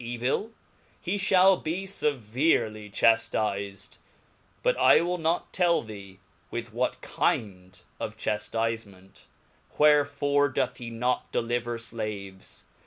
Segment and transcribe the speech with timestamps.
[0.01, 0.49] "^* evil?
[0.99, 3.99] he fliall be fevercly chaftifed,
[4.63, 6.17] but I will not tell thee
[6.49, 9.25] with ^''^'™''^ what kind of chaftifement.
[9.77, 12.63] Wherfore doth he not deliver flaves?